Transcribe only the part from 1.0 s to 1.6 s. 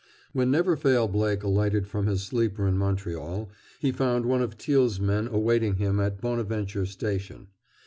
Blake